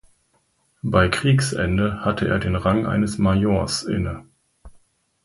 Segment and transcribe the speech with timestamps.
[0.81, 4.25] Bei Kriegsende hatte er den Rang eines Majors inne.